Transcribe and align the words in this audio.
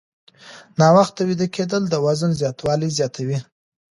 ناوخته 0.79 1.21
ویده 1.27 1.47
کېدل 1.55 1.83
د 1.89 1.95
وزن 2.05 2.31
زیاتوالی 2.41 2.89
زیاتوي. 2.97 3.39